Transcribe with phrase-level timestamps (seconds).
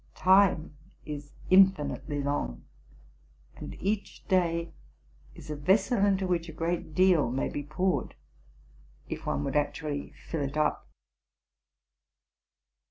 [0.15, 0.75] Time
[1.05, 2.65] is infinitely long;
[3.55, 4.73] and each day
[5.35, 8.15] is a vessel into which a great deal may be poured,
[9.09, 10.87] if one would actually fill it up.